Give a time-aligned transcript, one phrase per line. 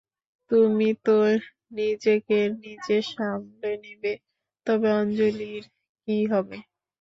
[0.51, 1.15] তুমি তো
[1.71, 4.13] নিজেকে নিজে সামলে নিবে,
[4.67, 5.63] তবে অঞ্জলীর
[6.03, 6.57] কী হবে?